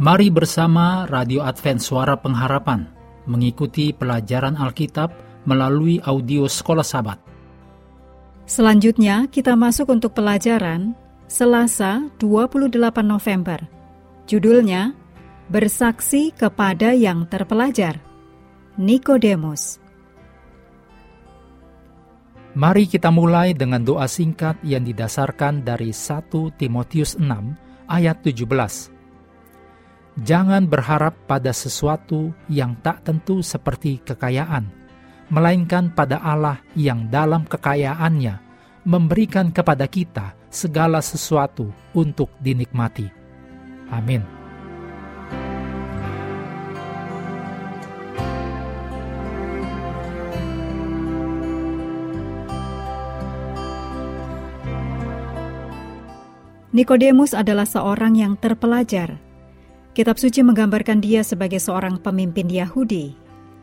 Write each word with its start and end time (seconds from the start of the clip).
Mari 0.00 0.32
bersama 0.32 1.04
Radio 1.12 1.44
Advent 1.44 1.76
Suara 1.76 2.16
Pengharapan 2.16 2.88
mengikuti 3.28 3.92
pelajaran 3.92 4.56
Alkitab 4.56 5.12
melalui 5.44 6.00
audio 6.00 6.48
Sekolah 6.48 6.80
Sabat. 6.80 7.20
Selanjutnya 8.48 9.28
kita 9.28 9.52
masuk 9.60 9.92
untuk 9.92 10.16
pelajaran 10.16 10.96
Selasa 11.28 12.08
28 12.16 12.80
November. 13.04 13.60
Judulnya 14.24 14.96
Bersaksi 15.52 16.32
kepada 16.32 16.96
yang 16.96 17.28
terpelajar. 17.28 18.00
Nikodemus. 18.80 19.84
Mari 22.56 22.88
kita 22.88 23.12
mulai 23.12 23.52
dengan 23.52 23.84
doa 23.84 24.08
singkat 24.08 24.56
yang 24.64 24.80
didasarkan 24.80 25.60
dari 25.60 25.92
1 25.92 26.56
Timotius 26.56 27.20
6 27.20 27.28
ayat 27.84 28.24
17 28.24 28.99
Jangan 30.20 30.68
berharap 30.68 31.16
pada 31.24 31.48
sesuatu 31.48 32.36
yang 32.52 32.76
tak 32.84 33.08
tentu 33.08 33.40
seperti 33.40 34.04
kekayaan, 34.04 34.68
melainkan 35.32 35.88
pada 35.88 36.20
Allah 36.20 36.60
yang 36.76 37.08
dalam 37.08 37.48
kekayaannya 37.48 38.36
memberikan 38.84 39.48
kepada 39.48 39.88
kita 39.88 40.36
segala 40.52 41.00
sesuatu 41.00 41.72
untuk 41.96 42.28
dinikmati. 42.36 43.08
Amin. 43.88 44.20
Nikodemus 56.70 57.34
adalah 57.34 57.66
seorang 57.66 58.14
yang 58.14 58.38
terpelajar 58.38 59.29
Kitab 60.00 60.16
suci 60.16 60.40
menggambarkan 60.40 61.04
dia 61.04 61.20
sebagai 61.20 61.60
seorang 61.60 62.00
pemimpin 62.00 62.48
Yahudi, 62.48 63.12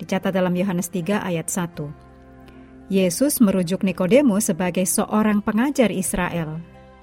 dicatat 0.00 0.32
dalam 0.32 0.56
Yohanes 0.56 0.88
3 0.88 1.20
ayat 1.20 1.52
1. 1.52 2.88
Yesus 2.88 3.36
merujuk 3.44 3.84
Nikodemus 3.84 4.48
sebagai 4.48 4.88
seorang 4.88 5.44
pengajar 5.44 5.92
Israel, 5.92 6.56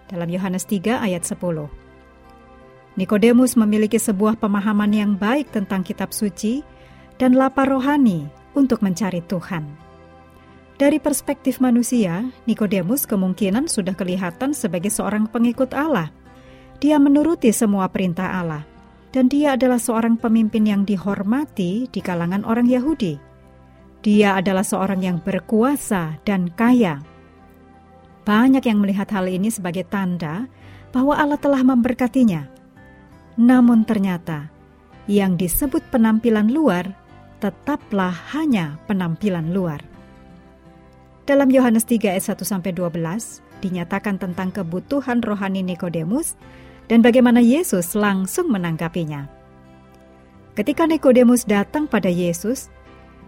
dalam 0.09 0.33
Yohanes 0.33 0.65
3 0.65 1.05
ayat 1.05 1.29
10. 1.29 1.45
Nikodemus 2.97 3.53
memiliki 3.53 4.01
sebuah 4.01 4.41
pemahaman 4.41 4.89
yang 4.97 5.13
baik 5.13 5.53
tentang 5.53 5.85
kitab 5.85 6.09
suci 6.09 6.65
dan 7.21 7.37
lapar 7.37 7.69
rohani 7.69 8.25
untuk 8.57 8.81
mencari 8.81 9.21
Tuhan. 9.29 9.61
Dari 10.81 10.97
perspektif 10.97 11.61
manusia, 11.61 12.25
Nikodemus 12.49 13.05
kemungkinan 13.05 13.69
sudah 13.69 13.93
kelihatan 13.93 14.57
sebagai 14.57 14.89
seorang 14.89 15.29
pengikut 15.29 15.69
Allah. 15.77 16.09
Dia 16.81 16.97
menuruti 16.97 17.53
semua 17.53 17.93
perintah 17.93 18.33
Allah 18.33 18.78
dan 19.09 19.25
dia 19.25 19.57
adalah 19.57 19.81
seorang 19.81 20.17
pemimpin 20.17 20.65
yang 20.69 20.85
dihormati 20.85 21.89
di 21.89 21.99
kalangan 22.01 22.45
orang 22.45 22.69
Yahudi. 22.69 23.17
Dia 23.99 24.39
adalah 24.39 24.63
seorang 24.63 25.03
yang 25.03 25.17
berkuasa 25.19 26.21
dan 26.23 26.47
kaya. 26.53 27.01
Banyak 28.23 28.63
yang 28.63 28.79
melihat 28.79 29.09
hal 29.11 29.25
ini 29.27 29.49
sebagai 29.49 29.83
tanda 29.89 30.45
bahwa 30.93 31.17
Allah 31.17 31.41
telah 31.41 31.65
memberkatinya. 31.65 32.47
Namun 33.35 33.83
ternyata, 33.83 34.47
yang 35.09 35.35
disebut 35.35 35.81
penampilan 35.89 36.53
luar 36.53 36.93
tetaplah 37.41 38.13
hanya 38.35 38.77
penampilan 38.85 39.49
luar. 39.55 39.81
Dalam 41.25 41.49
Yohanes 41.49 41.87
3 41.87 42.13
ayat 42.13 42.25
1 42.25 42.41
sampai 42.45 42.71
12 42.75 42.99
dinyatakan 43.63 44.17
tentang 44.21 44.49
kebutuhan 44.53 45.23
rohani 45.23 45.61
Nikodemus 45.61 46.35
dan 46.89 47.05
bagaimana 47.05 47.39
Yesus 47.39 47.93
langsung 47.93 48.49
menanggapinya. 48.49 49.29
Ketika 50.57 50.89
Nikodemus 50.89 51.45
datang 51.45 51.85
pada 51.87 52.09
Yesus, 52.09 52.67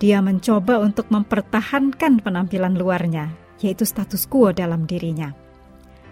dia 0.01 0.19
mencoba 0.19 0.81
untuk 0.81 1.07
mempertahankan 1.13 2.19
penampilan 2.25 2.75
luarnya, 2.75 3.31
yaitu 3.61 3.85
status 3.85 4.25
quo 4.25 4.49
dalam 4.51 4.89
dirinya. 4.89 5.31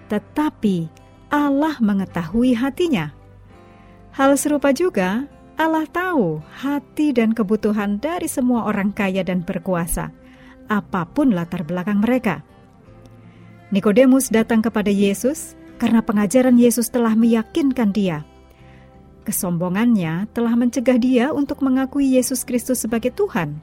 Tetapi 0.08 0.88
Allah 1.34 1.76
mengetahui 1.82 2.56
hatinya. 2.56 3.12
Hal 4.14 4.38
serupa 4.38 4.72
juga 4.72 5.26
Allah 5.60 5.84
tahu 5.92 6.40
hati 6.64 7.12
dan 7.12 7.36
kebutuhan 7.36 8.00
dari 8.00 8.32
semua 8.32 8.64
orang 8.70 8.96
kaya 8.96 9.28
dan 9.28 9.44
berkuasa, 9.44 10.14
apa 10.72 11.04
pun 11.10 11.36
latar 11.36 11.68
belakang 11.68 12.00
mereka. 12.00 12.46
Nikodemus 13.76 14.32
datang 14.32 14.64
kepada 14.64 14.88
Yesus 14.88 15.59
karena 15.80 16.04
pengajaran 16.04 16.60
Yesus 16.60 16.92
telah 16.92 17.16
meyakinkan 17.16 17.96
dia. 17.96 18.28
Kesombongannya 19.24 20.28
telah 20.36 20.54
mencegah 20.60 21.00
dia 21.00 21.26
untuk 21.32 21.64
mengakui 21.64 22.20
Yesus 22.20 22.44
Kristus 22.44 22.84
sebagai 22.84 23.16
Tuhan, 23.16 23.56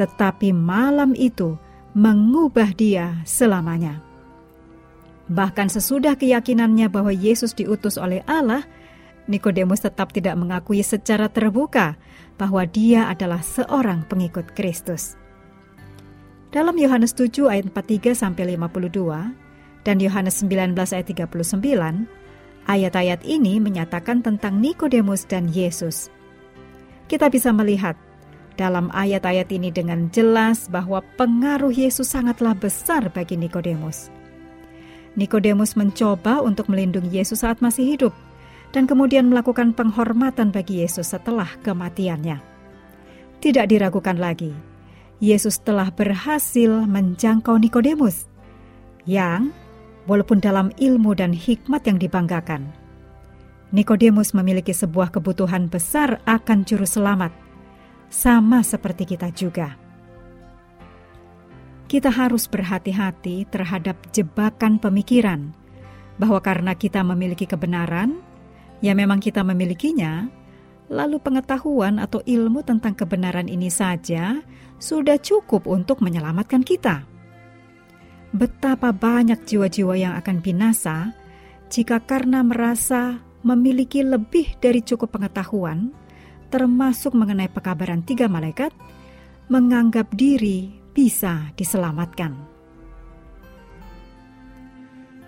tetapi 0.00 0.56
malam 0.56 1.12
itu 1.12 1.60
mengubah 1.92 2.72
dia 2.72 3.20
selamanya. 3.28 4.00
Bahkan 5.28 5.72
sesudah 5.72 6.16
keyakinannya 6.16 6.88
bahwa 6.88 7.12
Yesus 7.12 7.52
diutus 7.52 7.96
oleh 7.96 8.20
Allah, 8.28 8.64
Nikodemus 9.24 9.80
tetap 9.80 10.12
tidak 10.12 10.36
mengakui 10.36 10.84
secara 10.84 11.32
terbuka 11.32 11.96
bahwa 12.36 12.60
dia 12.68 13.08
adalah 13.08 13.40
seorang 13.40 14.04
pengikut 14.04 14.52
Kristus. 14.52 15.16
Dalam 16.52 16.76
Yohanes 16.76 17.16
7 17.16 17.50
ayat 17.50 17.66
43 17.72 18.14
sampai 18.14 18.54
52, 18.54 19.43
dan 19.84 20.00
Yohanes 20.00 20.40
19 20.40 20.72
ayat 20.74 21.06
39, 21.06 21.60
ayat-ayat 22.66 23.20
ini 23.22 23.60
menyatakan 23.60 24.24
tentang 24.24 24.58
Nikodemus 24.58 25.28
dan 25.28 25.46
Yesus. 25.52 26.08
Kita 27.06 27.28
bisa 27.28 27.52
melihat 27.52 27.94
dalam 28.56 28.88
ayat-ayat 28.96 29.52
ini 29.52 29.68
dengan 29.68 30.08
jelas 30.08 30.72
bahwa 30.72 31.04
pengaruh 31.20 31.70
Yesus 31.70 32.10
sangatlah 32.10 32.56
besar 32.56 33.12
bagi 33.12 33.36
Nikodemus. 33.36 34.08
Nikodemus 35.14 35.78
mencoba 35.78 36.42
untuk 36.42 36.66
melindungi 36.66 37.22
Yesus 37.22 37.46
saat 37.46 37.62
masih 37.62 37.86
hidup 37.86 38.14
dan 38.74 38.90
kemudian 38.90 39.30
melakukan 39.30 39.70
penghormatan 39.70 40.50
bagi 40.50 40.82
Yesus 40.82 41.14
setelah 41.14 41.46
kematiannya. 41.62 42.42
Tidak 43.38 43.66
diragukan 43.70 44.18
lagi, 44.18 44.50
Yesus 45.22 45.62
telah 45.62 45.92
berhasil 45.94 46.82
menjangkau 46.88 47.60
Nikodemus 47.60 48.26
yang 49.06 49.54
walaupun 50.04 50.40
dalam 50.40 50.68
ilmu 50.76 51.16
dan 51.16 51.32
hikmat 51.32 51.84
yang 51.88 51.98
dibanggakan. 52.00 52.68
Nikodemus 53.74 54.36
memiliki 54.36 54.70
sebuah 54.70 55.10
kebutuhan 55.10 55.66
besar 55.66 56.22
akan 56.28 56.62
juru 56.62 56.86
selamat, 56.86 57.34
sama 58.06 58.62
seperti 58.62 59.16
kita 59.16 59.34
juga. 59.34 59.74
Kita 61.90 62.08
harus 62.08 62.46
berhati-hati 62.46 63.50
terhadap 63.50 63.98
jebakan 64.14 64.78
pemikiran 64.78 65.52
bahwa 66.16 66.38
karena 66.38 66.72
kita 66.78 67.02
memiliki 67.02 67.44
kebenaran, 67.50 68.22
ya 68.78 68.94
memang 68.94 69.18
kita 69.18 69.42
memilikinya, 69.42 70.30
lalu 70.86 71.18
pengetahuan 71.18 71.98
atau 71.98 72.22
ilmu 72.22 72.62
tentang 72.62 72.94
kebenaran 72.94 73.50
ini 73.50 73.68
saja 73.72 74.38
sudah 74.78 75.18
cukup 75.18 75.66
untuk 75.66 75.98
menyelamatkan 75.98 76.62
kita 76.62 77.02
betapa 78.34 78.90
banyak 78.90 79.46
jiwa-jiwa 79.46 79.94
yang 79.94 80.14
akan 80.18 80.42
binasa 80.42 81.14
jika 81.70 82.02
karena 82.02 82.42
merasa 82.42 83.22
memiliki 83.46 84.02
lebih 84.02 84.58
dari 84.58 84.82
cukup 84.82 85.14
pengetahuan, 85.14 85.94
termasuk 86.50 87.14
mengenai 87.14 87.46
pekabaran 87.46 88.02
tiga 88.02 88.26
malaikat, 88.26 88.74
menganggap 89.46 90.10
diri 90.18 90.74
bisa 90.90 91.54
diselamatkan. 91.54 92.34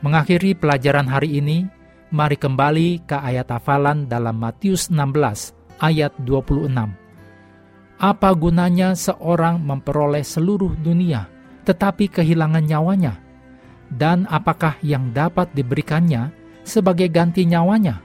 Mengakhiri 0.03 0.55
pelajaran 0.55 1.09
hari 1.09 1.41
ini, 1.41 1.67
mari 2.13 2.37
kembali 2.37 3.07
ke 3.09 3.17
ayat 3.17 3.49
hafalan 3.51 4.07
dalam 4.07 4.37
Matius 4.39 4.93
16 4.93 5.83
ayat 5.83 6.13
26. 6.23 6.69
Apa 7.97 8.31
gunanya 8.37 8.93
seorang 8.93 9.57
memperoleh 9.65 10.21
seluruh 10.21 10.77
dunia 10.77 11.36
tetapi 11.67 12.07
kehilangan 12.07 12.63
nyawanya? 12.63 13.19
Dan 13.91 14.27
apakah 14.31 14.79
yang 14.83 15.11
dapat 15.11 15.51
diberikannya 15.51 16.31
sebagai 16.63 17.11
ganti 17.11 17.43
nyawanya? 17.43 18.03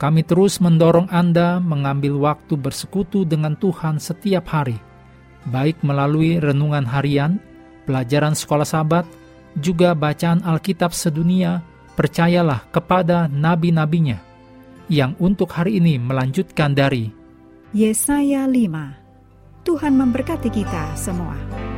Kami 0.00 0.24
terus 0.24 0.64
mendorong 0.64 1.12
Anda 1.12 1.60
mengambil 1.60 2.16
waktu 2.16 2.56
bersekutu 2.56 3.28
dengan 3.28 3.52
Tuhan 3.52 4.00
setiap 4.00 4.48
hari, 4.48 4.80
baik 5.44 5.84
melalui 5.84 6.40
renungan 6.40 6.88
harian, 6.88 7.36
pelajaran 7.84 8.32
sekolah 8.32 8.64
sahabat, 8.64 9.04
juga 9.60 9.92
bacaan 9.92 10.40
Alkitab 10.40 10.96
sedunia, 10.96 11.60
percayalah 12.00 12.64
kepada 12.72 13.28
nabi-nabinya, 13.28 14.16
yang 14.88 15.12
untuk 15.20 15.52
hari 15.52 15.76
ini 15.76 16.00
melanjutkan 16.00 16.72
dari 16.72 17.12
Yesaya 17.76 18.48
5. 18.48 19.68
Tuhan 19.68 19.92
memberkati 20.00 20.48
kita 20.48 20.96
semua. 20.96 21.69